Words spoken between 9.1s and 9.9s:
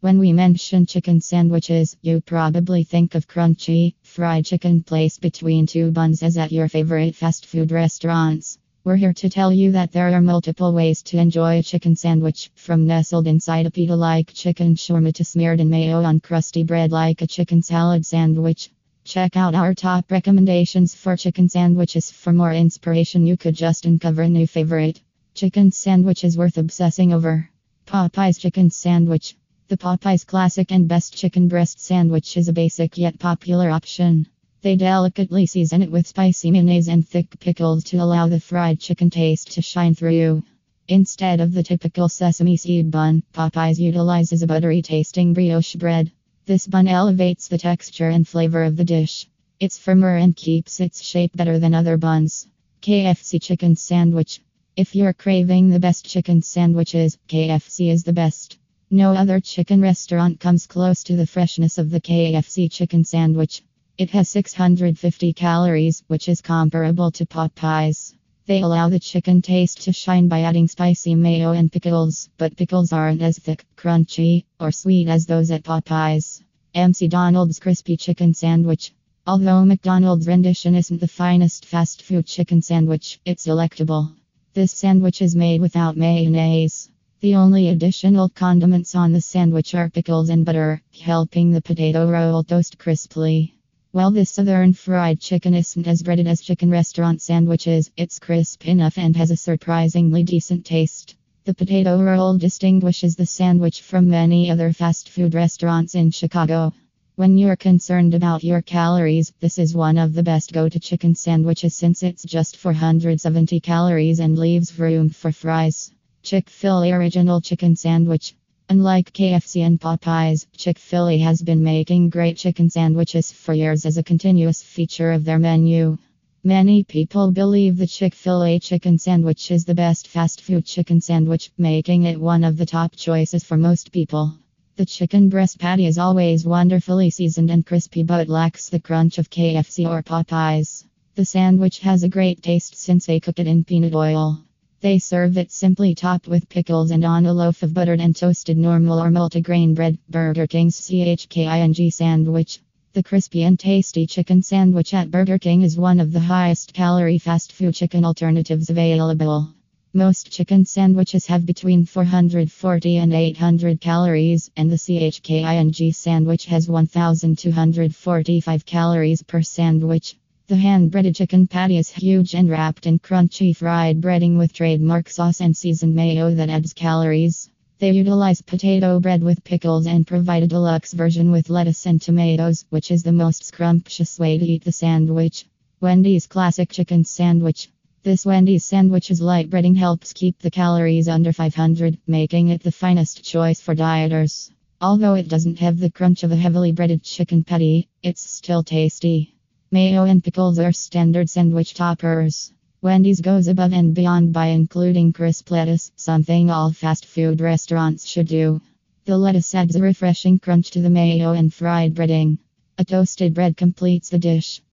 to tell you that